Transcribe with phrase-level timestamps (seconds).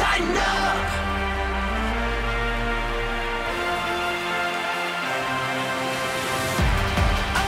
[0.00, 1.10] tighten up.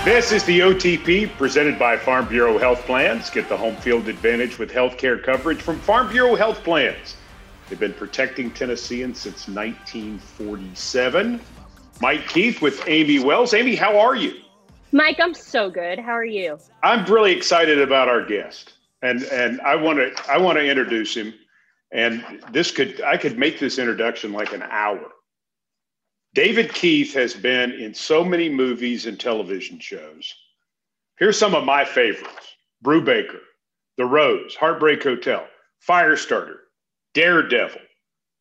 [0.05, 3.31] This is the OTP presented by Farm Bureau Health Plans.
[3.31, 7.17] Get the home field advantage with health care coverage from Farm Bureau Health Plans.
[7.69, 11.41] They've been protecting Tennesseans since 1947.
[12.03, 13.55] Mike Keith with Amie Wells.
[13.55, 14.35] Amie, how are you?
[14.91, 15.99] Mike, I'm so good.
[15.99, 16.59] How are you?
[16.83, 18.75] I'm really excited about our guest.
[19.01, 21.33] And and I want to I want to introduce him.
[21.93, 25.13] And this could I could make this introduction like an hour.
[26.35, 30.35] David Keith has been in so many movies and television shows.
[31.19, 33.41] Here's some of my favorites Brubaker,
[33.99, 35.47] The Rose, Heartbreak Hotel,
[35.87, 36.57] Firestarter,
[37.13, 37.83] Daredevil,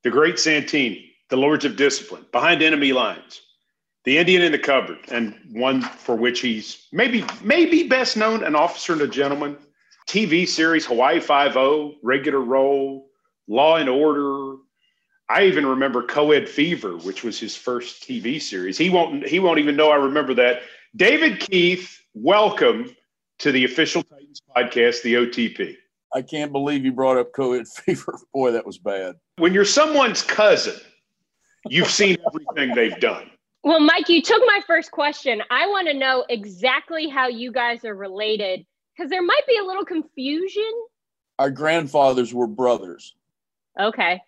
[0.04, 3.41] The Great Santini, The Lords of Discipline, Behind Enemy Lines,
[4.05, 8.55] The Indian in the Cupboard, and one for which he's maybe maybe best known, An
[8.55, 9.58] Officer and a Gentleman,
[10.08, 13.10] TV series Hawaii Five-O, Regular Role,
[13.48, 14.58] Law and Order,
[15.30, 18.77] I even remember Coed Fever, which was his first TV series.
[18.77, 20.62] He won't he won't even know I remember that.
[20.96, 22.96] David Keith, welcome
[23.40, 25.77] to the official Titans podcast, the OTP.
[26.13, 28.20] I can't believe you brought up Coed Fever.
[28.34, 29.15] Boy, that was bad.
[29.38, 30.80] When you're someone's cousin,
[31.70, 33.32] you've seen everything they've done.
[33.63, 35.41] Well, Mike, you took my first question.
[35.49, 38.65] I want to know exactly how you guys are related
[38.96, 40.71] because there might be a little confusion.
[41.40, 43.15] Our grandfathers were brothers.
[43.80, 44.22] Okay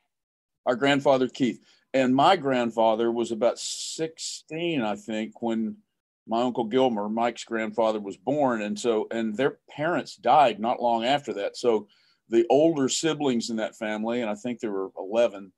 [0.66, 1.62] our grandfather Keith.
[1.94, 5.78] And my grandfather was about 16, I think, when
[6.26, 8.62] my uncle Gilmer, Mike's grandfather, was born.
[8.62, 11.56] And so, and their parents died not long after that.
[11.56, 11.88] So
[12.30, 15.52] the older siblings in that family, and I think there were 11,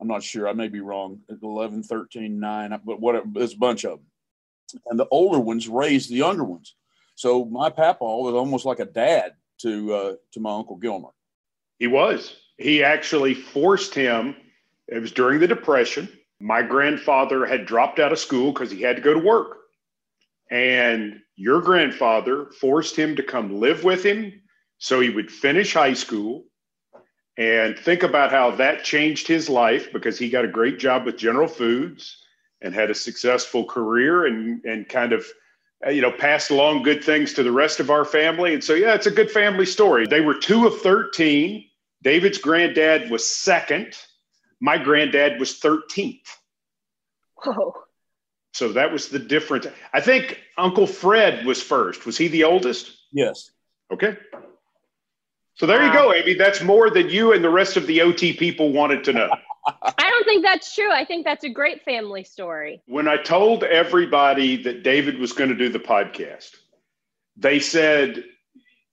[0.00, 3.84] I'm not sure, I may be wrong, 11, 13, 9, but what there's a bunch
[3.84, 4.06] of them.
[4.86, 6.76] And the older ones raised the younger ones.
[7.16, 11.10] So my papa was almost like a dad to uh, to my uncle Gilmer.
[11.78, 12.36] He was.
[12.60, 14.36] He actually forced him
[14.86, 16.08] it was during the Depression.
[16.40, 19.58] My grandfather had dropped out of school because he had to go to work.
[20.50, 24.42] And your grandfather forced him to come live with him
[24.78, 26.44] so he would finish high school.
[27.38, 31.16] And think about how that changed his life because he got a great job with
[31.16, 32.18] General Foods
[32.60, 35.24] and had a successful career and, and kind of
[35.86, 38.74] uh, you know passed along good things to the rest of our family and so
[38.74, 41.64] yeah it's a good family story they were two of 13
[42.02, 43.96] david's granddad was second
[44.60, 46.28] my granddad was 13th.
[47.42, 47.74] Whoa.
[48.52, 49.66] So that was the difference.
[49.92, 52.04] I think Uncle Fred was first.
[52.04, 52.98] Was he the oldest?
[53.12, 53.50] Yes.
[53.92, 54.16] Okay.
[55.54, 55.86] So there wow.
[55.86, 56.34] you go, Amie.
[56.34, 59.30] That's more than you and the rest of the OT people wanted to know.
[59.66, 60.90] I don't think that's true.
[60.90, 62.82] I think that's a great family story.
[62.86, 66.56] When I told everybody that David was going to do the podcast,
[67.36, 68.24] they said,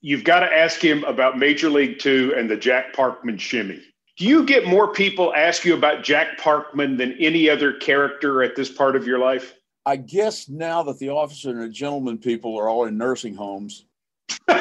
[0.08, 3.82] You've got to ask him about Major League Two and the Jack Parkman shimmy.
[4.16, 8.56] Do you get more people ask you about Jack Parkman than any other character at
[8.56, 9.56] this part of your life?
[9.86, 13.86] I guess now that the officer and the gentleman people are all in nursing homes.
[14.48, 14.58] what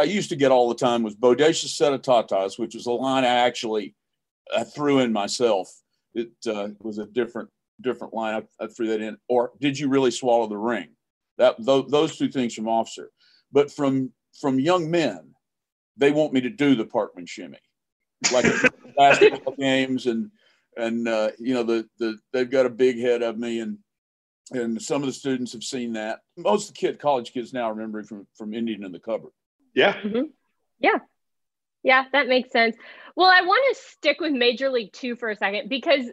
[0.00, 2.90] I used to get all the time was bodacious set of tatas, which was a
[2.90, 3.94] line I actually
[4.52, 5.72] I threw in myself.
[6.14, 7.48] It uh, was a different
[7.80, 8.42] different line.
[8.42, 9.18] I, I, threw that in.
[9.28, 10.88] Or did you really swallow the ring?
[11.38, 13.10] That th- those two things from officer,
[13.52, 15.34] but from from young men,
[15.96, 17.58] they want me to do the Parkman shimmy,
[18.32, 18.46] like
[18.96, 20.30] basketball games, and
[20.76, 23.78] and uh, you know the the they've got a big head of me, and
[24.52, 26.20] and some of the students have seen that.
[26.36, 29.32] Most of the kid college kids now remember from from Indian in the cupboard.
[29.74, 30.30] Yeah, mm-hmm.
[30.78, 30.98] yeah,
[31.82, 32.76] yeah, that makes sense.
[33.16, 36.06] Well, I want to stick with Major League Two for a second because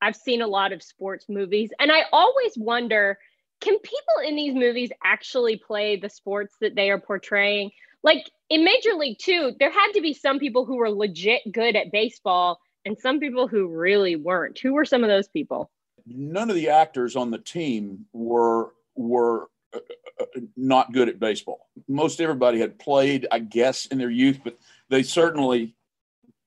[0.00, 3.18] I've seen a lot of sports movies, and I always wonder
[3.62, 7.70] can people in these movies actually play the sports that they are portraying?
[8.02, 11.76] like in Major League Two, there had to be some people who were legit good
[11.76, 14.58] at baseball and some people who really weren't.
[14.58, 15.70] Who were some of those people?
[16.06, 19.80] None of the actors on the team were were uh,
[20.20, 21.68] uh, not good at baseball.
[21.88, 24.58] Most everybody had played, I guess, in their youth, but
[24.90, 25.74] they certainly,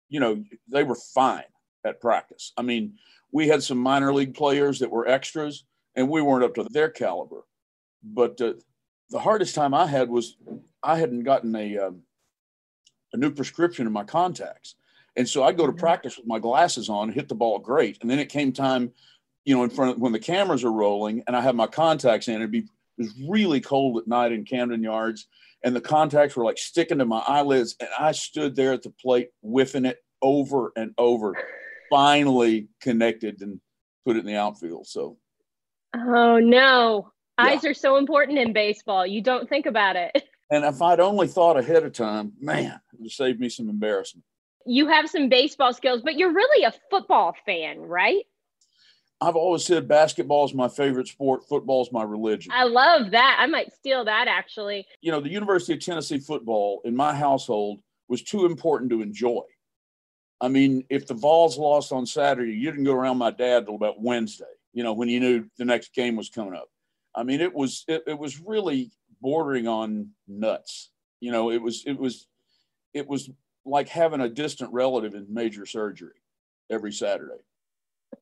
[0.10, 1.44] you know, they were fine
[1.86, 2.52] at practice.
[2.58, 2.98] I mean,
[3.32, 5.64] we had some minor league players that were extras,
[5.96, 7.46] and we weren't up to their caliber.
[8.04, 8.54] But uh,
[9.10, 10.38] the hardest time I had was
[10.84, 12.02] I hadn't gotten a um,
[13.14, 14.76] a new prescription in my contacts,
[15.16, 15.80] and so I'd go to mm-hmm.
[15.80, 18.92] practice with my glasses on, hit the ball great, and then it came time,
[19.46, 22.28] you know, in front of when the cameras are rolling, and I have my contacts
[22.28, 22.36] in.
[22.36, 22.60] It'd be
[22.98, 25.28] it was really cold at night in Camden Yards,
[25.64, 28.92] and the contacts were like sticking to my eyelids, and I stood there at the
[28.92, 31.36] plate whiffing it over and over.
[31.90, 33.62] Finally connected and
[34.06, 34.88] put it in the outfield.
[34.88, 35.18] So.
[35.96, 37.12] Oh no!
[37.40, 37.46] Yeah.
[37.46, 39.06] Eyes are so important in baseball.
[39.08, 40.24] You don't think about it.
[40.52, 44.24] And if I'd only thought ahead of time, man, it would save me some embarrassment.
[44.68, 48.26] you have some baseball skills, but you're really a football fan, right?
[49.20, 52.52] I've always said basketball is my favorite sport, football is my religion.
[52.54, 53.38] I love that.
[53.40, 54.86] I might steal that actually.
[55.02, 59.42] You know, the University of Tennessee football in my household was too important to enjoy.
[60.40, 63.76] I mean, if the Vols lost on Saturday, you didn't go around my dad till
[63.76, 64.46] about Wednesday,
[64.76, 66.68] you know, when you knew the next game was coming up.
[67.16, 68.92] I mean, it was it, it was really
[69.22, 70.92] bordering on nuts.
[71.22, 72.28] You know, it was it was
[72.94, 73.30] it was
[73.66, 76.22] like having a distant relative in major surgery
[76.70, 77.42] every Saturday.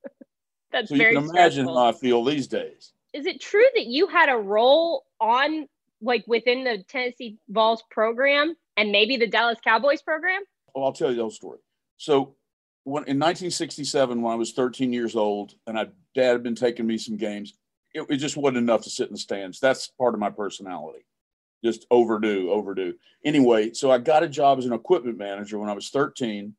[0.72, 1.78] That's so you very can imagine stressful.
[1.78, 2.94] how I feel these days.
[3.14, 5.68] Is it true that you had a role on
[6.02, 10.44] like within the Tennessee Vols program and maybe the Dallas Cowboys program?
[10.76, 11.60] Well, I'll tell you the whole story.
[11.98, 12.36] So,
[12.84, 16.86] when in 1967, when I was 13 years old, and I dad had been taking
[16.86, 17.54] me some games,
[17.94, 19.60] it, it just wasn't enough to sit in the stands.
[19.60, 21.06] That's part of my personality,
[21.64, 22.96] just overdue, overdue.
[23.24, 26.54] Anyway, so I got a job as an equipment manager when I was 13,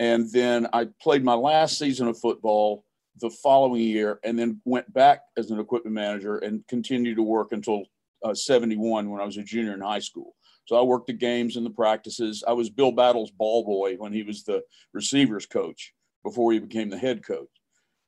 [0.00, 2.84] and then I played my last season of football
[3.20, 7.52] the following year, and then went back as an equipment manager and continued to work
[7.52, 7.84] until
[8.24, 10.34] uh, 71 when I was a junior in high school.
[10.68, 12.44] So I worked the games and the practices.
[12.46, 14.62] I was Bill Battle's ball boy when he was the
[14.92, 17.48] receivers coach before he became the head coach.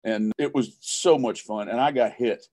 [0.05, 1.71] And it was so much fun.
[1.71, 2.47] And I got hit,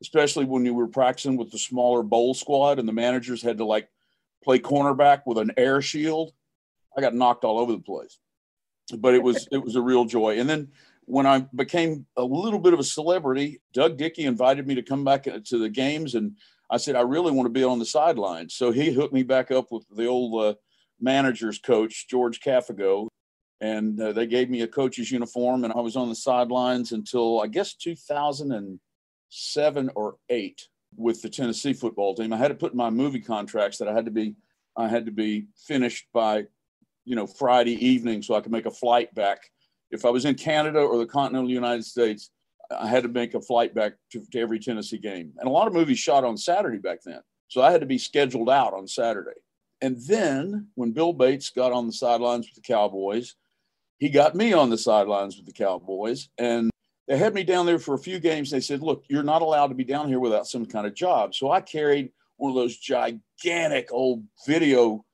[0.00, 3.64] especially when you were practicing with the smaller bowl squad and the managers had to
[3.64, 3.88] like
[4.44, 6.32] play cornerback with an air shield.
[6.96, 8.20] I got knocked all over the place.
[8.96, 10.38] But it was it was a real joy.
[10.38, 10.68] And then
[11.06, 15.02] when I became a little bit of a celebrity, Doug Dickey invited me to come
[15.02, 16.36] back to the games and
[16.72, 18.54] I said, I really want to be on the sidelines.
[18.54, 20.54] So he hooked me back up with the old uh,
[20.98, 23.08] manager's coach, George Cafego.
[23.60, 27.42] And uh, they gave me a coach's uniform, and I was on the sidelines until
[27.42, 30.66] I guess 2007 or eight
[30.96, 32.32] with the Tennessee football team.
[32.32, 34.34] I had to put in my movie contracts that I had to be
[34.74, 36.46] I had to be finished by,
[37.04, 39.50] you know, Friday evening so I could make a flight back.
[39.90, 42.30] If I was in Canada or the continental United States,
[42.78, 45.32] I had to make a flight back to, to every Tennessee game.
[45.38, 47.20] And a lot of movies shot on Saturday back then.
[47.48, 49.40] So I had to be scheduled out on Saturday.
[49.80, 53.34] And then when Bill Bates got on the sidelines with the Cowboys,
[53.98, 56.28] he got me on the sidelines with the Cowboys.
[56.38, 56.70] And
[57.08, 58.50] they had me down there for a few games.
[58.50, 61.34] They said, look, you're not allowed to be down here without some kind of job.
[61.34, 65.04] So I carried one of those gigantic old video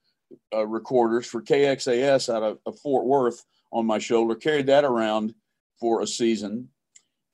[0.55, 5.35] uh, recorders for KXAS out of, of Fort Worth on my shoulder, carried that around
[5.81, 6.69] for a season.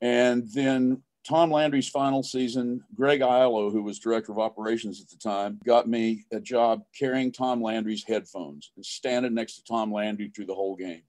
[0.04, 5.16] And then Tom Landry's final season, Greg Aiello, who was director of operations at the
[5.16, 10.28] time, got me a job carrying Tom Landry's headphones and standing next to Tom Landry
[10.28, 11.04] through the whole game.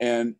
[0.00, 0.34] And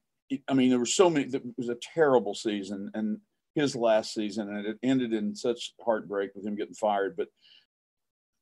[0.49, 3.19] I mean, there were so many, it was a terrible season and
[3.55, 7.17] his last season, and it ended in such heartbreak with him getting fired.
[7.17, 7.29] But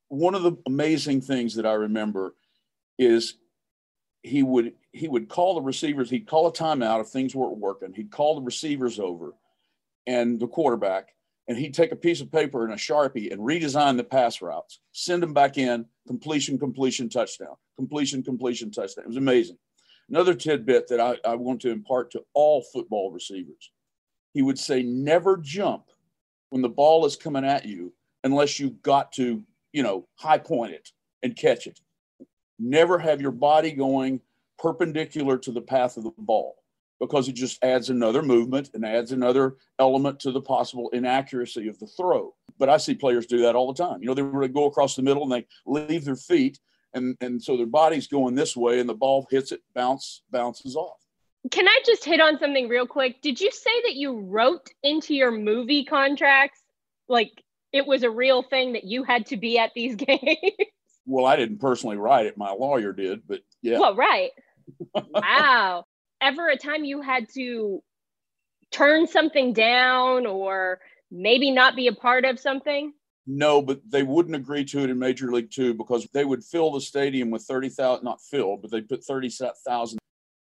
[0.08, 2.34] one of the amazing things that I remember
[2.98, 3.34] is
[4.22, 7.92] he would he would call the receivers he'd call a timeout if things weren't working
[7.92, 9.32] he'd call the receivers over
[10.06, 11.08] and the quarterback
[11.48, 14.80] and he'd take a piece of paper and a sharpie and redesign the pass routes
[14.92, 19.04] send them back in completion completion touchdown completion completion touchdown.
[19.04, 19.58] It was amazing.
[20.08, 23.72] Another tidbit that I, I want to impart to all football receivers.
[24.34, 25.86] He would say never jump
[26.50, 27.92] when the ball is coming at you
[28.24, 30.90] unless you've got to you know high point it
[31.22, 31.80] and catch it.
[32.58, 34.20] Never have your body going
[34.58, 36.61] perpendicular to the path of the ball
[37.02, 41.76] because it just adds another movement and adds another element to the possible inaccuracy of
[41.80, 42.32] the throw.
[42.60, 44.00] But I see players do that all the time.
[44.00, 46.60] You know, they really go across the middle and they leave their feet,
[46.94, 50.76] and, and so their body's going this way, and the ball hits it, bounce, bounces
[50.76, 51.00] off.
[51.50, 53.20] Can I just hit on something real quick?
[53.20, 56.60] Did you say that you wrote into your movie contracts
[57.08, 57.32] like
[57.72, 60.52] it was a real thing that you had to be at these games?
[61.04, 62.38] Well, I didn't personally write it.
[62.38, 63.80] My lawyer did, but yeah.
[63.80, 64.30] Well, right.
[64.94, 65.84] wow.
[66.22, 67.82] Ever a time you had to
[68.70, 72.92] turn something down or maybe not be a part of something?
[73.26, 76.72] No, but they wouldn't agree to it in Major League Two because they would fill
[76.72, 79.98] the stadium with 30,000, not fill, but they put 30,000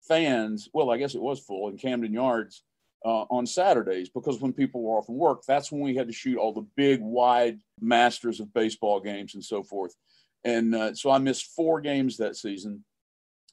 [0.06, 0.68] fans.
[0.72, 2.62] Well, I guess it was full in Camden Yards
[3.04, 6.12] uh, on Saturdays because when people were off from work, that's when we had to
[6.12, 9.94] shoot all the big, wide masters of baseball games and so forth.
[10.44, 12.84] And uh, so I missed four games that season,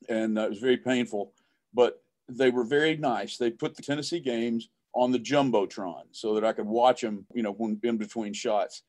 [0.08, 1.34] and uh, it was very painful.
[1.74, 3.38] But they were very nice.
[3.38, 7.44] They put the Tennessee games on the jumbotron so that I could watch them, you
[7.44, 8.84] know, when in between shots.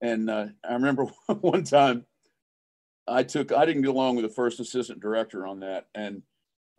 [0.00, 1.04] And uh, I remember
[1.40, 2.06] one time
[3.06, 6.22] I took I didn't get along with the first assistant director on that, and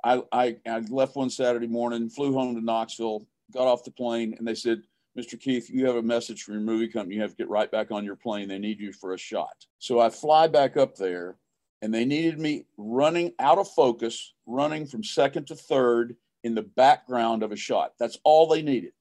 [0.04, 4.36] I I, I left one Saturday morning, flew home to Knoxville, got off the plane,
[4.38, 4.82] and they said
[5.18, 5.40] Mr.
[5.40, 7.16] Keith, you have a message from your movie company.
[7.16, 8.48] You have to get right back on your plane.
[8.48, 9.66] They need you for a shot.
[9.78, 11.36] So I fly back up there
[11.82, 16.62] and they needed me running out of focus, running from second to third in the
[16.62, 17.94] background of a shot.
[18.00, 18.94] That's all they needed.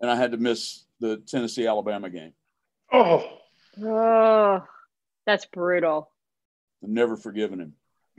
[0.00, 2.32] And I had to miss the Tennessee Alabama game.
[2.92, 3.36] Oh,
[3.82, 4.64] Oh,
[5.26, 6.10] that's brutal.
[6.82, 7.74] I've never forgiven him.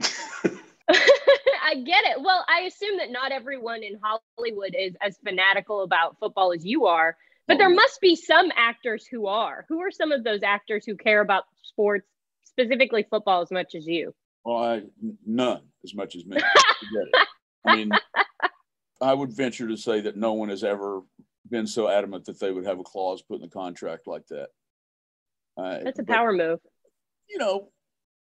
[0.90, 2.22] I get it.
[2.22, 6.86] Well, I assume that not everyone in Hollywood is as fanatical about football as you
[6.86, 7.16] are,
[7.46, 9.66] but oh, there must be some actors who are.
[9.68, 12.06] Who are some of those actors who care about sports,
[12.48, 14.14] specifically football, as much as you?
[14.44, 14.82] Well, I,
[15.26, 16.38] none as much as me.
[17.66, 17.90] I mean,
[19.00, 21.02] I would venture to say that no one has ever
[21.50, 24.48] been so adamant that they would have a clause put in the contract like that.
[25.56, 26.60] Uh, That's a but, power move.
[27.28, 27.68] You know,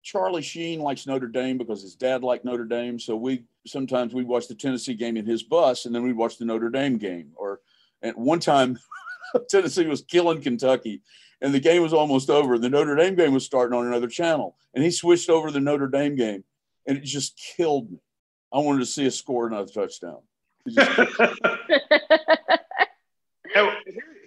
[0.03, 2.99] Charlie Sheen likes Notre Dame because his dad liked Notre Dame.
[2.99, 6.37] So we sometimes we watch the Tennessee game in his bus, and then we watch
[6.37, 7.31] the Notre Dame game.
[7.35, 7.61] Or
[8.01, 8.77] at one time,
[9.49, 11.01] Tennessee was killing Kentucky,
[11.43, 12.57] and the game was almost over.
[12.57, 15.59] The Notre Dame game was starting on another channel, and he switched over to the
[15.59, 16.43] Notre Dame game,
[16.87, 17.99] and it just killed me.
[18.51, 20.21] I wanted to see a score another touchdown.
[23.55, 23.75] Now,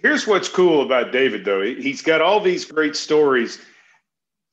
[0.01, 1.61] here's what's cool about David, though.
[1.61, 3.59] He's got all these great stories.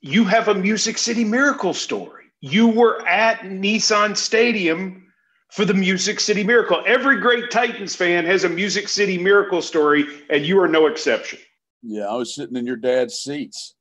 [0.00, 2.24] You have a Music City Miracle story.
[2.40, 5.06] You were at Nissan Stadium
[5.50, 6.82] for the Music City Miracle.
[6.86, 11.38] Every great Titans fan has a Music City Miracle story, and you are no exception.
[11.84, 13.74] Yeah, I was sitting in your dad's seats.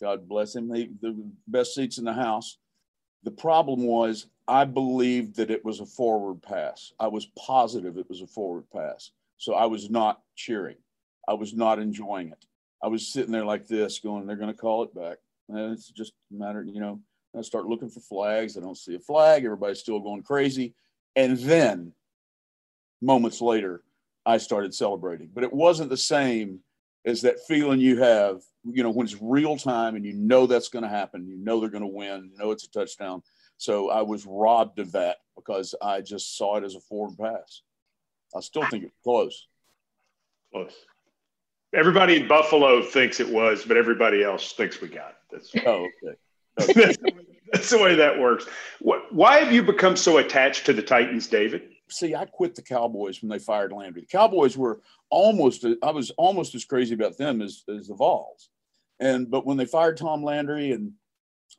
[0.00, 0.72] God bless him.
[0.74, 1.16] He, the
[1.46, 2.58] best seats in the house.
[3.22, 6.92] The problem was, I believed that it was a forward pass.
[6.98, 9.12] I was positive it was a forward pass.
[9.36, 10.76] So I was not cheering.
[11.28, 12.44] I was not enjoying it.
[12.82, 15.18] I was sitting there like this, going, they're going to call it back.
[15.48, 17.00] And it's just a matter, you know,
[17.36, 18.56] I start looking for flags.
[18.56, 19.44] I don't see a flag.
[19.44, 20.74] Everybody's still going crazy.
[21.14, 21.92] And then
[23.00, 23.82] moments later,
[24.26, 25.30] I started celebrating.
[25.32, 26.60] But it wasn't the same
[27.04, 30.68] as that feeling you have, you know, when it's real time and you know that's
[30.68, 31.26] going to happen.
[31.26, 32.30] You know they're going to win.
[32.32, 33.22] You know it's a touchdown.
[33.58, 37.62] So I was robbed of that because I just saw it as a forward pass.
[38.34, 39.46] I still think it's close.
[40.52, 40.72] Close.
[41.74, 45.16] Everybody in Buffalo thinks it was, but everybody else thinks we got it.
[45.30, 46.16] That's, Oh, okay.
[46.74, 46.98] that's,
[47.52, 48.46] that's the way that works.
[48.80, 51.71] What, why have you become so attached to the Titans, David?
[51.92, 54.02] See, I quit the Cowboys when they fired Landry.
[54.02, 54.80] The Cowboys were
[55.10, 58.48] almost, I was almost as crazy about them as, as the Vols.
[58.98, 60.92] And, but when they fired Tom Landry and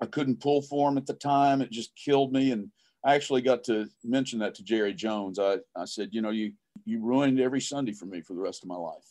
[0.02, 2.52] I couldn't pull for him at the time, it just killed me.
[2.52, 2.70] And
[3.06, 5.38] I actually got to mention that to Jerry Jones.
[5.38, 6.54] I, I said, you know, you,
[6.86, 9.06] you ruined every Sunday for me for the rest of my life.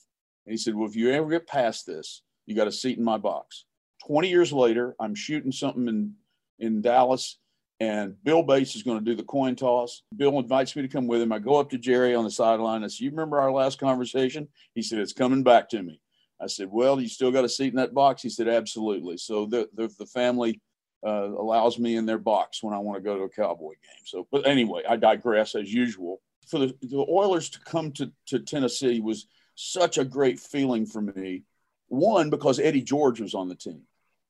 [0.46, 3.04] And he said, well, if you ever get past this, you got a seat in
[3.04, 3.64] my box.
[4.06, 6.14] 20 years later, I'm shooting something in,
[6.58, 7.38] in Dallas
[7.82, 10.02] and Bill Bates is going to do the coin toss.
[10.16, 11.32] Bill invites me to come with him.
[11.32, 12.84] I go up to Jerry on the sideline.
[12.84, 14.46] I said, You remember our last conversation?
[14.76, 16.00] He said, It's coming back to me.
[16.40, 18.22] I said, Well, you still got a seat in that box?
[18.22, 19.16] He said, Absolutely.
[19.16, 20.60] So the, the, the family
[21.04, 24.04] uh, allows me in their box when I want to go to a Cowboy game.
[24.04, 26.20] So, but anyway, I digress as usual.
[26.46, 31.02] For the, the Oilers to come to, to Tennessee was such a great feeling for
[31.02, 31.42] me.
[31.88, 33.82] One, because Eddie George was on the team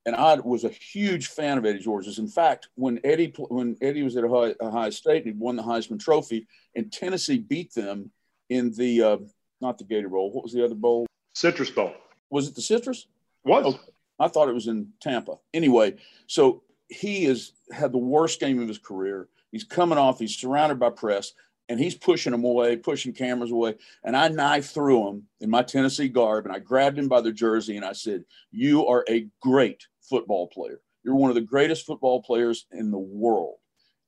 [0.04, 2.18] and I was a huge fan of Eddie George's.
[2.18, 6.00] In fact, when Eddie when Eddie was at Ohio, Ohio State, he won the Heisman
[6.00, 8.10] Trophy, and Tennessee beat them
[8.50, 9.16] in the uh,
[9.60, 10.32] not the Gator Bowl.
[10.32, 11.06] What was the other bowl?
[11.34, 11.94] Citrus Bowl.
[12.30, 13.06] Was it the Citrus?
[13.44, 13.76] Was.
[14.18, 15.36] I thought it was in Tampa.
[15.54, 19.28] Anyway, so he has had the worst game of his career.
[19.50, 20.18] He's coming off.
[20.18, 21.32] He's surrounded by press,
[21.68, 23.76] and he's pushing them away, pushing cameras away.
[24.04, 27.32] And I knifed through him in my Tennessee garb, and I grabbed him by the
[27.32, 30.80] jersey, and I said, "You are a great football player.
[31.04, 33.56] You're one of the greatest football players in the world.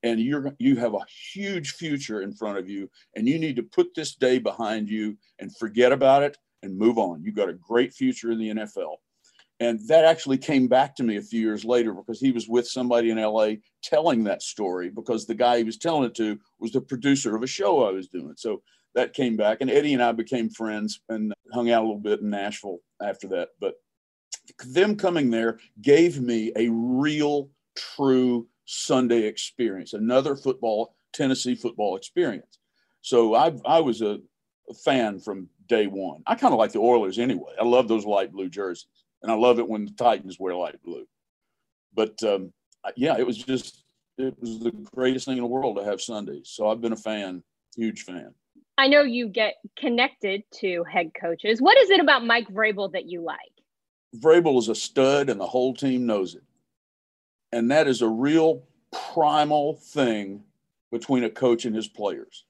[0.02, 2.90] And you're you have a huge future in front of you.
[3.16, 6.98] And you need to put this day behind you and forget about it and move
[6.98, 7.22] on.
[7.24, 8.96] You've got a great future in the NFL.
[9.60, 12.66] And that actually came back to me a few years later because he was with
[12.66, 16.72] somebody in LA telling that story because the guy he was telling it to was
[16.72, 18.34] the producer of a show I was doing.
[18.36, 18.62] So
[18.94, 19.58] that came back.
[19.60, 23.28] And Eddie and I became friends and hung out a little bit in Nashville after
[23.28, 23.50] that.
[23.60, 23.74] But
[24.66, 32.58] them coming there gave me a real, true Sunday experience, another football, Tennessee football experience.
[33.02, 34.18] So I, I was a,
[34.70, 36.22] a fan from day one.
[36.26, 37.52] I kind of like the Oilers anyway.
[37.60, 38.86] I love those light blue jerseys,
[39.22, 41.06] and I love it when the Titans wear light blue.
[41.94, 42.52] But um,
[42.96, 43.84] yeah, it was just
[44.18, 46.50] it was the greatest thing in the world to have Sundays.
[46.52, 47.42] So I've been a fan,
[47.76, 48.34] huge fan.
[48.76, 51.60] I know you get connected to head coaches.
[51.60, 53.38] What is it about Mike Vrabel that you like?
[54.16, 56.42] Vrabel is a stud, and the whole team knows it.
[57.52, 58.64] And that is a real
[59.12, 60.44] primal thing
[60.90, 62.44] between a coach and his players.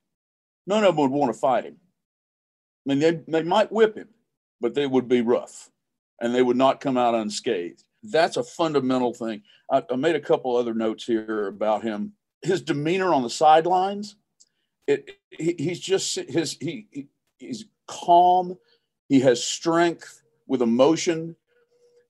[0.66, 1.76] None of them would want to fight him.
[2.86, 4.08] I mean, they, they might whip him,
[4.60, 5.70] but they would be rough
[6.20, 7.84] and they would not come out unscathed.
[8.02, 9.42] that's a fundamental thing.
[9.70, 12.12] I, I made a couple other notes here about him.
[12.42, 14.16] His demeanor on the sidelines,
[14.86, 18.58] it, he, he's just his he he's calm.
[19.08, 21.36] He has strength with emotion,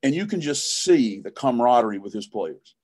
[0.05, 2.77] and you can just see the camaraderie with his players.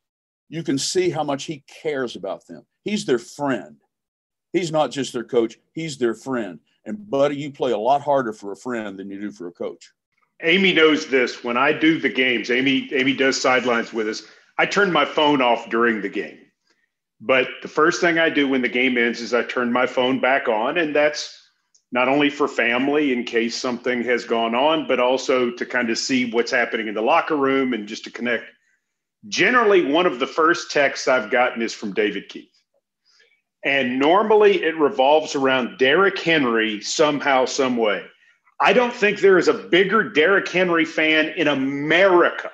[0.49, 2.65] You can see how much he cares about them.
[2.83, 3.77] He's their friend.
[4.55, 6.59] He's not just their coach, he's their friend.
[6.87, 9.53] And, buddy, you play a lot harder for a friend than you do for a
[9.53, 9.93] coach.
[10.43, 11.45] Amie knows this.
[11.45, 14.23] When I do the games, Amie, Amie does sidelines with us.
[14.57, 16.39] I turn my phone off during the game.
[17.21, 20.21] But the first thing I do when the game ends is I turn my phone
[20.21, 20.79] back on.
[20.79, 21.50] And that's
[21.92, 25.99] not only for family in case something has gone on, but also to kind of
[25.99, 28.44] see what's happening in the locker room and just to connect.
[29.28, 32.49] Generally, one of the first texts I've gotten is from David Keith.
[33.64, 38.04] And normally it revolves around Derrick Henry somehow, some way.
[38.61, 42.50] I don't think there is a bigger Derrick Henry fan in America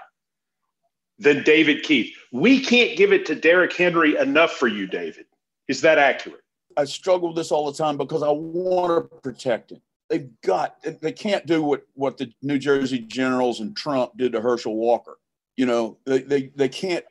[1.19, 2.15] than David Keith.
[2.33, 5.27] We can't give it to Derrick Henry enough for you, David.
[5.69, 6.43] Is that accurate?
[6.77, 9.81] I struggle with this all the time because I want to protect him.
[10.09, 14.41] They've got they can't do what what the New Jersey Generals and Trump did to
[14.41, 15.19] Herschel Walker.
[15.57, 17.05] You know, they they, they can't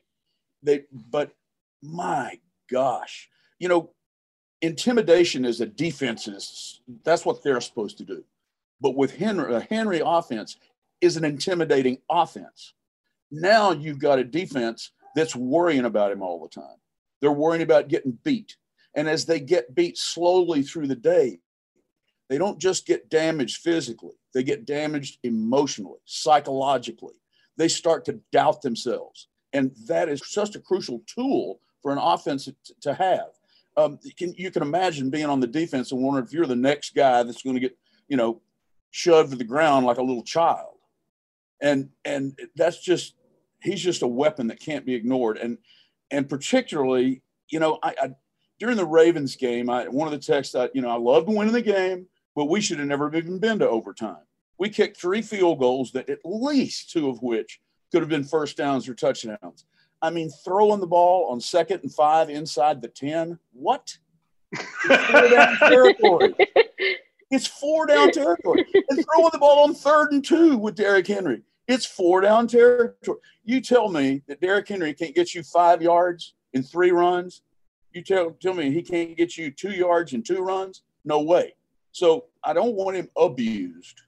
[0.62, 1.32] they but
[1.82, 2.38] my
[2.70, 3.90] gosh, you know,
[4.62, 8.24] intimidation is a defense is that's what they're supposed to do.
[8.80, 10.56] But with Henry, a Henry offense
[11.00, 12.72] is an intimidating offense.
[13.30, 16.76] Now you've got a defense that's worrying about him all the time.
[17.20, 18.56] They're worrying about getting beat.
[18.96, 21.38] And as they get beat slowly through the day,
[22.28, 27.14] they don't just get damaged physically, they get damaged emotionally, psychologically.
[27.58, 29.28] They start to doubt themselves.
[29.52, 32.48] And that is such a crucial tool for an offense
[32.82, 33.28] to have.
[33.78, 36.94] Um, can, you can imagine being on the defense and wondering if you're the next
[36.94, 37.76] guy that's going to get,
[38.08, 38.42] you know,
[38.90, 40.74] shoved to the ground like a little child.
[41.62, 43.14] And and that's just
[43.62, 45.38] he's just a weapon that can't be ignored.
[45.38, 45.58] And
[46.10, 48.10] and particularly, you know, I, I
[48.58, 51.52] during the Ravens game, I, one of the texts that, you know, I loved winning
[51.52, 54.16] the game, but we should have never even been to overtime.
[54.58, 57.60] We kicked three field goals that at least two of which
[57.92, 59.66] could have been first downs or touchdowns.
[60.00, 63.38] I mean, throwing the ball on second and five inside the 10.
[63.52, 63.96] What?
[64.52, 64.66] It's
[65.10, 66.34] four down territory.
[67.30, 68.64] It's four down territory.
[68.74, 71.42] and throwing the ball on third and two with Derrick Henry.
[71.68, 73.18] It's four down territory.
[73.44, 77.42] You tell me that Derrick Henry can't get you five yards in three runs
[77.96, 80.82] you tell tell me he can't get you two yards and two runs?
[81.04, 81.54] No way.
[81.92, 84.02] So I don't want him abused,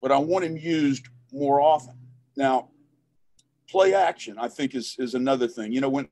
[0.00, 1.94] but I want him used more often.
[2.36, 2.68] Now,
[3.68, 5.72] play action, I think, is is another thing.
[5.72, 6.08] You know, when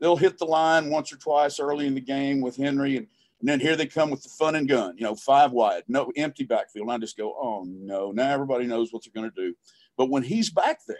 [0.00, 3.06] they'll hit the line once or twice early in the game with Henry, and,
[3.40, 6.10] and then here they come with the fun and gun, you know, five wide, no
[6.16, 6.84] empty backfield.
[6.84, 9.54] And I just go, oh no, now everybody knows what they're going to do.
[9.96, 10.96] But when he's back there,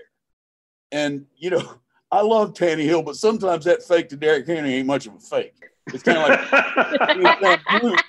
[0.93, 1.81] and you know,
[2.13, 5.55] I love Tannehill, but sometimes that fake to Derrick Henry ain't much of a fake.
[5.89, 7.61] It's kind of like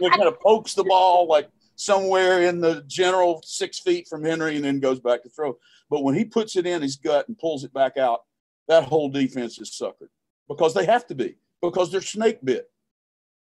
[0.02, 4.56] it kind of pokes the ball like somewhere in the general six feet from Henry
[4.56, 5.58] and then goes back to throw.
[5.90, 8.22] But when he puts it in his gut and pulls it back out,
[8.68, 10.10] that whole defense is suckered
[10.48, 12.70] because they have to be because they're snake bit.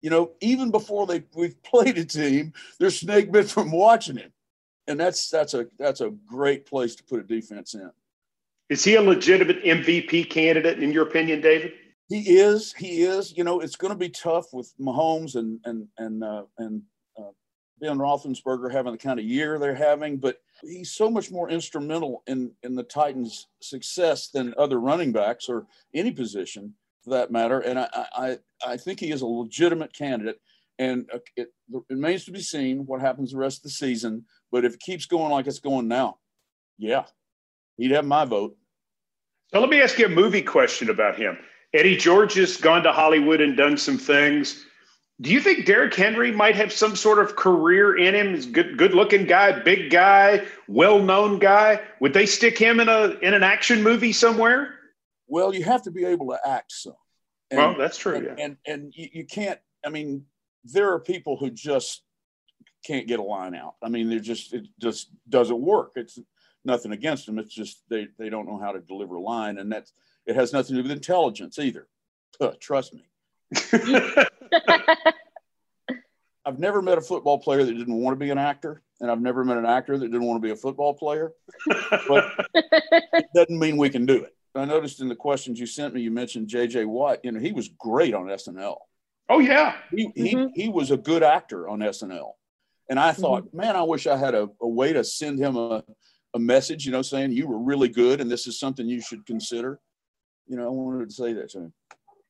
[0.02, 4.32] You know, even before they we've played a team, they're snake bit from watching him,
[4.88, 7.92] and that's that's a that's a great place to put a defense in.
[8.70, 11.74] Is he a legitimate MVP candidate in your opinion, David?
[12.10, 12.74] He is.
[12.74, 13.36] He is.
[13.36, 16.82] You know, it's going to be tough with Mahomes and and and uh, and
[17.18, 17.32] uh,
[17.80, 22.24] Ben Roethlisberger having the kind of year they're having, but he's so much more instrumental
[22.28, 27.60] in in the Titans' success than other running backs or any position for that matter.
[27.60, 30.40] And I I I think he is a legitimate candidate.
[30.80, 31.52] And uh, it
[31.90, 34.26] remains to be seen what happens the rest of the season.
[34.52, 36.20] But if it keeps going like it's going now,
[36.78, 37.06] yeah,
[37.78, 38.58] he'd have my vote.
[39.54, 41.38] So let me ask you a movie question about him.
[41.74, 44.66] Eddie George has gone to Hollywood and done some things.
[45.20, 48.36] Do you think Derrick Henry might have some sort of career in him?
[48.36, 51.82] He's good, good-looking guy, big guy, well-known guy.
[52.02, 54.76] Would they stick him in a in an action movie somewhere?
[55.28, 56.94] Well, you have to be able to act some.
[57.50, 58.16] And, well, that's true.
[58.16, 58.46] And yeah.
[58.46, 59.60] and, and you, you can't.
[59.86, 60.26] I mean,
[60.66, 62.04] there are people who just
[62.86, 63.74] can't get a line out.
[63.82, 65.94] I mean, they're just it just doesn't work.
[65.96, 66.20] It's
[66.68, 67.40] nothing against them.
[67.40, 69.94] It's just they they don't know how to deliver a line, and that's
[70.28, 71.88] it has nothing to do with intelligence either.
[72.60, 73.10] Trust me.
[76.46, 79.20] I've never met a football player that didn't want to be an actor, and I've
[79.20, 81.34] never met an actor that didn't want to be a football player.
[82.08, 84.34] But it doesn't mean we can do it.
[84.56, 86.86] I noticed in the questions you sent me, you mentioned J.J.
[86.86, 87.20] Watt.
[87.24, 88.78] You know, he was great on SNL.
[89.30, 90.48] Oh yeah, he mm-hmm.
[90.54, 92.32] he, he was a good actor on SNL,
[92.90, 93.58] and I thought, mm-hmm.
[93.58, 95.84] man, I wish I had a, a way to send him a
[96.34, 99.26] a message, you know, saying you were really good and this is something you should
[99.26, 99.80] consider.
[100.48, 101.74] You know, I wanted to say that to him.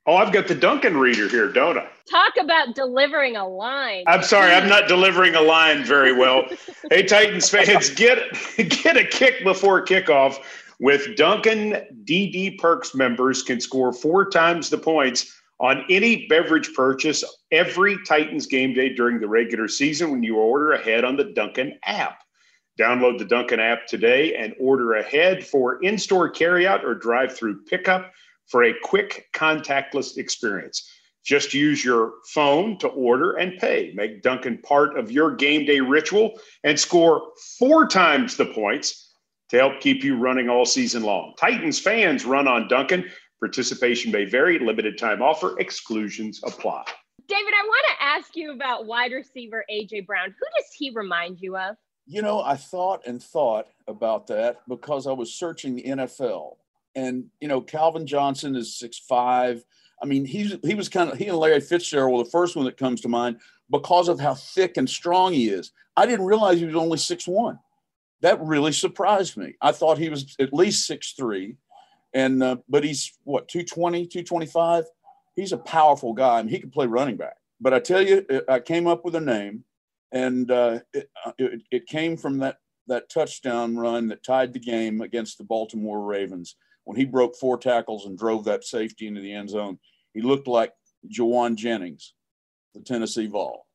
[0.08, 1.86] Oh, I've got the Dunkin' reader here, don't I?
[2.10, 4.06] Talk about delivering a line.
[4.08, 6.46] I'm sorry, I'm not delivering a line very well.
[6.90, 8.20] hey, Titans fans, get
[8.56, 10.38] get a kick before kickoff
[10.80, 11.86] with Dunkin'.
[12.06, 15.30] DD Perks members can score four times the points
[15.60, 20.72] on any beverage purchase every Titans game day during the regular season when you order
[20.72, 22.24] ahead on the Dunkin' app.
[22.78, 27.64] Download the Dunkin' app today and order ahead for in store carryout or drive through
[27.64, 28.12] pickup
[28.46, 30.90] for a quick contactless experience.
[31.26, 33.92] Just use your phone to order and pay.
[33.96, 39.12] Make Dunkin' part of your game day ritual and score four times the points
[39.50, 41.34] to help keep you running all season long.
[41.38, 43.10] Titans fans run on Dunkin'.
[43.40, 46.84] Participation may vary, limited time offer, exclusions apply.
[47.28, 50.30] David, I want to ask you about wide receiver AJ Brown.
[50.30, 51.76] Who does he remind you of?
[52.08, 56.56] You know, I thought and thought about that because I was searching the NFL.
[56.96, 59.64] And, you know, Calvin Johnson is six five.
[60.02, 62.66] I mean, he's he was kind of he and Larry Fitzgerald were the first one
[62.66, 63.40] that comes to mind
[63.70, 65.72] because of how thick and strong he is.
[65.96, 67.60] I didn't realize he was only six one.
[68.22, 69.56] That really surprised me.
[69.62, 71.56] I thought he was at least six three,
[72.14, 74.86] and uh, but he's what 220, 225.
[75.36, 76.40] He's a powerful guy.
[76.40, 77.36] I mean, he can play running back.
[77.60, 79.64] But I tell you, I came up with a name
[80.12, 84.60] and uh, it, uh, it, it, came from that that touchdown run that tied the
[84.60, 89.22] game against the Baltimore Ravens when he broke four tackles and drove that safety into
[89.22, 89.78] the end zone.
[90.14, 90.72] He looked like
[91.12, 92.14] Jauan Jennings,
[92.74, 93.66] the Tennessee Vol.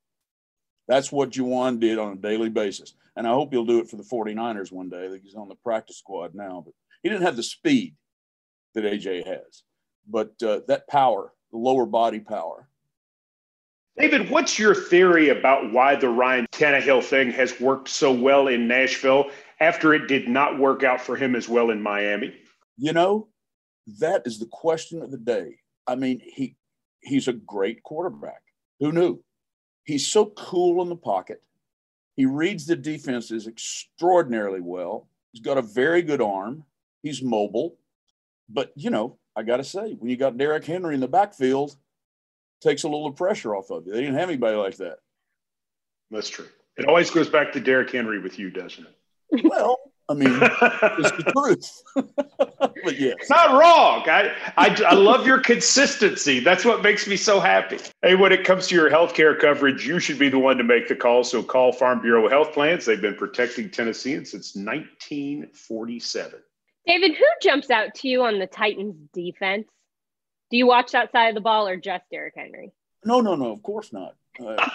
[0.88, 2.94] That's what Jauan did on a daily basis.
[3.14, 5.08] And I hope he'll do it for the 49ers one day.
[5.22, 7.94] He's on the practice squad now, but he didn't have the speed
[8.74, 9.62] that AJ has.
[10.08, 12.68] But uh, that power, the lower body power,
[13.98, 18.66] David, what's your theory about why the Ryan Tannehill thing has worked so well in
[18.66, 22.34] Nashville after it did not work out for him as well in Miami?
[22.78, 23.28] You know,
[23.98, 25.56] that is the question of the day.
[25.86, 26.56] I mean, he
[27.00, 28.42] he's a great quarterback.
[28.80, 29.22] Who knew?
[29.84, 31.42] He's so cool in the pocket.
[32.16, 35.08] He reads the defenses extraordinarily well.
[35.32, 36.64] He's got a very good arm.
[37.02, 37.76] He's mobile.
[38.48, 41.76] But, you know, I got to say, when you got Derrick Henry in the backfield,
[42.62, 43.92] takes a little pressure off of you.
[43.92, 44.98] They didn't have anybody like that.
[46.10, 46.48] That's true.
[46.76, 49.44] It always goes back to Derrick Henry with you, doesn't it?
[49.44, 51.82] Well, I mean, it's the truth.
[52.84, 54.08] but yeah, it's not wrong.
[54.08, 56.40] I, I I love your consistency.
[56.40, 57.78] That's what makes me so happy.
[58.02, 60.64] Hey, when it comes to your health care coverage, you should be the one to
[60.64, 61.24] make the call.
[61.24, 62.84] So call Farm Bureau Health Plans.
[62.84, 66.40] They've been protecting Tennesseans since 1947.
[66.86, 69.68] David, who jumps out to you on the Titans defense?
[70.52, 72.72] Do you watch that side of the ball or just Derrick Henry?
[73.06, 73.52] No, no, no.
[73.52, 74.16] Of course not.
[74.38, 74.68] Uh,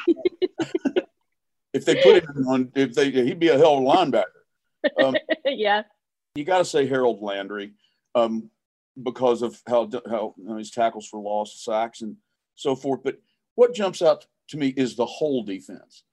[1.72, 5.04] if they put him on, if they, he'd be a hell of a linebacker.
[5.04, 5.84] Um, yeah.
[6.34, 7.74] You got to say Harold Landry
[8.16, 8.50] um,
[9.02, 12.18] because of how how you know, his tackles for loss, sacks, and
[12.56, 13.02] so forth.
[13.04, 13.20] But
[13.54, 16.04] what jumps out to me is the whole defense.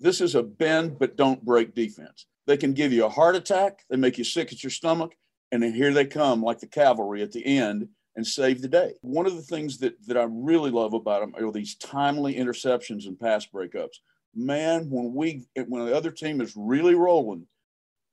[0.00, 2.26] This is a bend but don't break defense.
[2.48, 3.84] They can give you a heart attack.
[3.88, 5.14] They make you sick at your stomach,
[5.52, 8.94] and then here they come like the cavalry at the end and save the day.
[9.00, 13.06] One of the things that, that I really love about them are these timely interceptions
[13.06, 14.00] and pass breakups.
[14.34, 17.46] Man, when we when the other team is really rolling,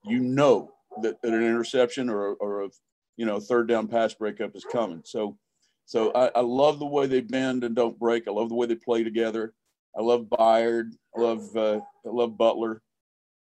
[0.04, 2.68] you know that, that an interception or, or a
[3.16, 5.02] you know third down pass breakup is coming.
[5.04, 5.38] So
[5.86, 8.28] so I, I love the way they bend and don't break.
[8.28, 9.54] I love the way they play together.
[9.96, 10.92] I love Byard.
[11.16, 12.82] I love uh, I love Butler,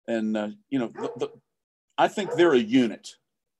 [0.07, 1.29] and uh, you know the, the,
[1.97, 3.09] I think they're a unit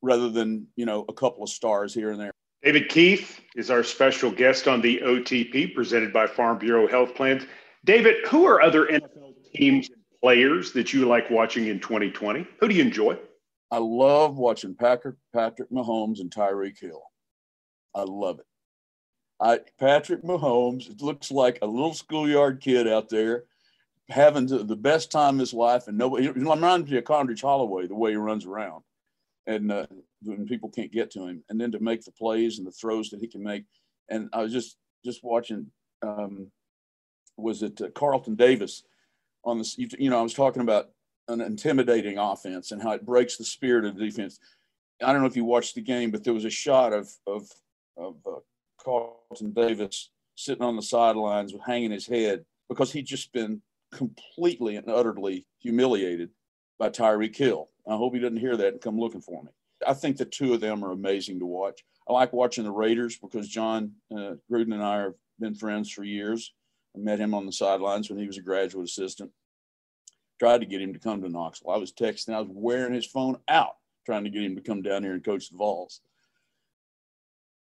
[0.01, 2.31] rather than you know a couple of stars here and there.
[2.63, 7.43] David Keith is our special guest on the OTP presented by Farm Bureau Health Plans.
[7.83, 12.47] David, who are other NFL teams and players that you like watching in 2020?
[12.59, 13.17] Who do you enjoy?
[13.71, 17.03] I love watching Packer, Patrick Mahomes and Tyreek Hill.
[17.93, 18.45] I love it.
[19.39, 23.43] I, Patrick Mahomes it looks like a little schoolyard kid out there
[24.09, 26.23] having the best time of his life, and nobody.
[26.23, 28.83] He reminds me of Condredge Holloway the way he runs around,
[29.47, 29.85] and uh,
[30.23, 33.09] when people can't get to him, and then to make the plays and the throws
[33.09, 33.63] that he can make.
[34.09, 35.67] And I was just just watching.
[36.01, 36.51] Um,
[37.37, 38.83] was it uh, Carlton Davis
[39.43, 39.77] on this?
[39.77, 40.89] You know, I was talking about
[41.27, 44.39] an intimidating offense and how it breaks the spirit of the defense.
[45.03, 47.49] I don't know if you watched the game, but there was a shot of of
[47.97, 48.39] of uh,
[48.83, 54.89] Carlton Davis sitting on the sidelines hanging his head because he'd just been completely and
[54.89, 56.29] utterly humiliated
[56.77, 57.69] by Tyreek Hill.
[57.87, 59.49] I hope he doesn't hear that and come looking for me.
[59.85, 61.83] I think the two of them are amazing to watch.
[62.07, 66.03] I like watching the Raiders because John uh, Gruden and I have been friends for
[66.03, 66.53] years.
[66.95, 69.31] I met him on the sidelines when he was a graduate assistant.
[70.39, 71.71] tried to get him to come to Knoxville.
[71.71, 74.81] I was texting, I was wearing his phone out trying to get him to come
[74.81, 76.01] down here and coach the Vols.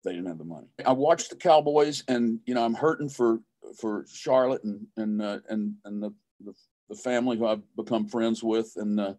[0.04, 0.66] They didn't have the money.
[0.84, 3.40] I watched the Cowboys, and you know I'm hurting for
[3.78, 6.10] for Charlotte and and uh, and and the,
[6.44, 6.52] the,
[6.90, 9.14] the family who I've become friends with, and uh,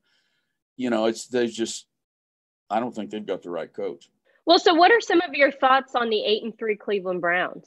[0.78, 1.88] you know it's they just
[2.70, 4.10] I don't think they've got the right coach.
[4.46, 7.66] Well, so what are some of your thoughts on the eight and three Cleveland Browns?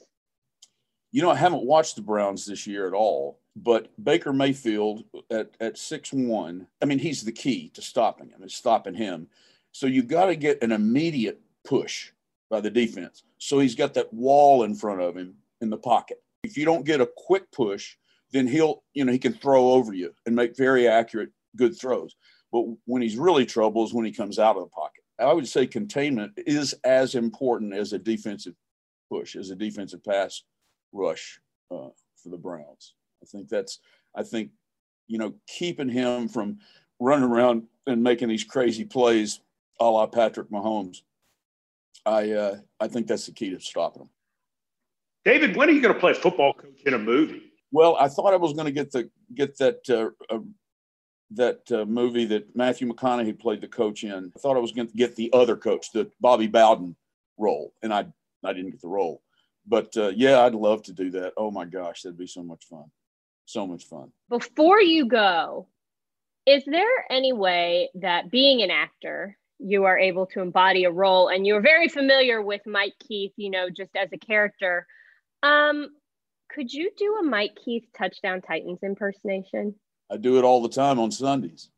[1.11, 5.51] You know, I haven't watched the Browns this year at all, but Baker Mayfield at,
[5.59, 9.27] at six one, I mean, he's the key to stopping him, is stopping him.
[9.71, 12.11] So you've got to get an immediate push
[12.49, 13.23] by the defense.
[13.37, 16.21] So he's got that wall in front of him in the pocket.
[16.43, 17.95] If you don't get a quick push,
[18.31, 22.15] then he'll, you know, he can throw over you and make very accurate, good throws.
[22.51, 25.03] But when he's really trouble is when he comes out of the pocket.
[25.19, 28.55] I would say containment is as important as a defensive
[29.11, 30.43] push, as a defensive pass
[30.93, 31.39] rush
[31.71, 31.89] uh,
[32.21, 32.95] for the Browns.
[33.21, 33.79] I think that's,
[34.15, 34.51] I think,
[35.07, 36.59] you know, keeping him from
[36.99, 39.41] running around and making these crazy plays
[39.79, 41.01] a la Patrick Mahomes.
[42.05, 44.09] I, uh, I think that's the key to stopping him.
[45.25, 47.51] David, when are you going to play football coach in a movie?
[47.71, 50.39] Well, I thought I was going to get the get that uh, uh,
[51.31, 54.31] that uh, movie that Matthew McConaughey played the coach in.
[54.35, 56.95] I thought I was going to get the other coach, the Bobby Bowden
[57.37, 58.05] role, and I
[58.43, 59.21] I didn't get the role.
[59.67, 61.33] But uh, yeah, I'd love to do that.
[61.37, 62.85] Oh my gosh, that'd be so much fun.
[63.45, 64.11] So much fun.
[64.29, 65.67] Before you go,
[66.45, 71.27] is there any way that being an actor, you are able to embody a role
[71.27, 74.87] and you're very familiar with Mike Keith, you know, just as a character.
[75.43, 75.89] Um,
[76.49, 79.75] could you do a Mike Keith touchdown Titans impersonation?
[80.11, 81.69] I do it all the time on Sundays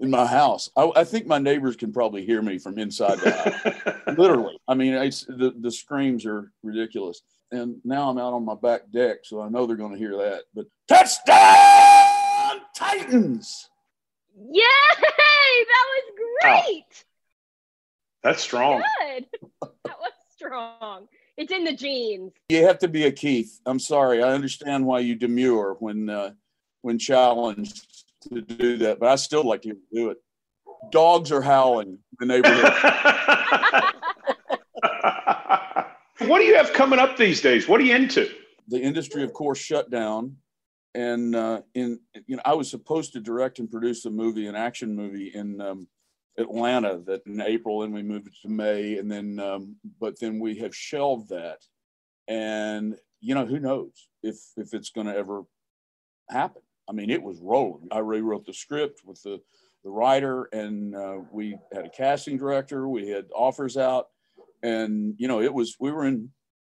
[0.00, 0.70] in my house.
[0.76, 3.94] I, I think my neighbors can probably hear me from inside the house.
[4.18, 4.58] Literally.
[4.66, 7.22] I mean, the, the screams are ridiculous.
[7.50, 10.16] And now I'm out on my back deck, so I know they're going to hear
[10.16, 10.44] that.
[10.54, 11.94] But touchdown
[12.74, 13.70] Titans!
[14.36, 14.62] Yay!
[15.00, 16.84] That was great.
[16.88, 17.04] Oh,
[18.22, 18.82] that's strong.
[19.00, 19.26] Good.
[19.84, 21.08] That was strong.
[21.36, 22.32] It's in the genes.
[22.48, 23.60] You have to be a Keith.
[23.66, 24.22] I'm sorry.
[24.22, 26.30] I understand why you demur when uh,
[26.84, 30.18] when challenged to do that, but I still like to do it.
[30.92, 32.72] Dogs are howling in the neighborhood.
[36.28, 37.66] what do you have coming up these days?
[37.66, 38.28] What are you into?
[38.68, 40.36] The industry, of course, shut down,
[40.94, 44.54] and uh, in you know, I was supposed to direct and produce a movie, an
[44.54, 45.88] action movie in um,
[46.36, 50.38] Atlanta, that in April, and we moved it to May, and then um, but then
[50.38, 51.60] we have shelved that,
[52.28, 55.44] and you know, who knows if if it's going to ever
[56.28, 56.60] happen.
[56.88, 57.88] I mean, it was rolling.
[57.90, 59.40] I rewrote the script with the,
[59.84, 62.88] the writer, and uh, we had a casting director.
[62.88, 64.08] We had offers out,
[64.62, 66.30] and you know, it was we were in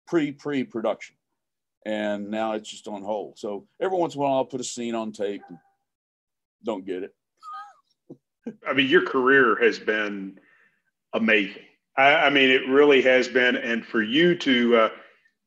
[0.07, 1.15] pre pre production,
[1.85, 3.37] and now it's just on hold.
[3.37, 5.41] So every once in a while, I'll put a scene on tape.
[6.63, 7.13] don't get it.
[8.67, 10.39] I mean, your career has been
[11.13, 11.63] amazing.
[11.97, 14.89] I, I, mean, it really has been, and for you to uh,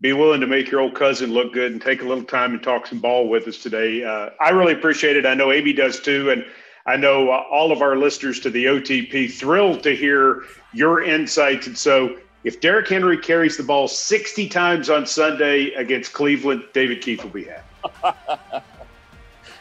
[0.01, 2.63] be willing to make your old cousin look good and take a little time and
[2.63, 4.03] talk some ball with us today.
[4.03, 5.27] Uh, I really appreciate it.
[5.27, 6.31] I know Amie does too.
[6.31, 6.45] And
[6.87, 11.67] I know uh, all of our listeners to the OTP thrilled to hear your insights.
[11.67, 17.03] And so if Derrick Henry carries the ball 60 times on Sunday against Cleveland, David
[17.03, 18.63] Keith will be happy.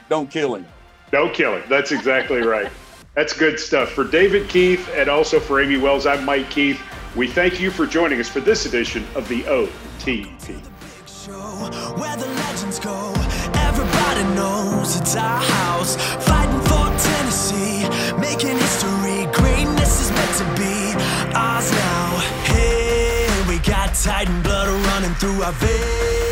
[0.09, 0.65] Don't kill him.
[1.11, 1.63] Don't kill him.
[1.67, 2.71] That's exactly right.
[3.15, 3.89] That's good stuff.
[3.91, 6.79] For David Keith and also for Amie Wells, I'm Mike Keith.
[7.15, 10.27] We thank you for joining us for this edition of the OTP.
[11.99, 13.13] Where the legends go,
[13.55, 15.95] everybody knows it's our house.
[16.25, 17.87] Fighting for Tennessee,
[18.19, 19.25] making history.
[19.33, 20.93] Greatness is meant to be
[21.35, 22.17] ours now.
[22.45, 26.28] Hey, we got Titan blood running through our veins.